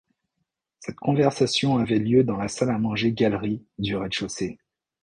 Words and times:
Cette 0.79 0.95
conversation 0.95 1.77
avait 1.77 1.99
lieu 1.99 2.23
dans 2.23 2.37
la 2.37 2.47
salle 2.47 2.71
à 2.71 2.79
manger-galerie 2.79 3.63
du 3.77 3.95
rez-de-chaussée. 3.95 4.57